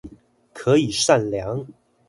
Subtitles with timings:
[0.51, 1.63] 可以善良